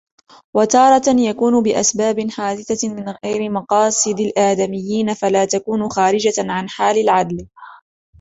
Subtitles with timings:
[0.53, 7.47] وَتَارَةً يَكُونُ بِأَسْبَابٍ حَادِثَةٍ مِنْ غَيْرِ مَقَاصِدِ الْآدَمِيِّينَ فَلَا تَكُونُ خَارِجَةً عَنْ حَالِ الْعَدْلِ